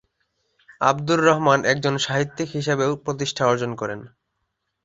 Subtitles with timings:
[0.81, 3.99] আবদুর রহমান একজন সাহিত্যিক হিসেবেও প্রতিষ্ঠা অর্জন করেন।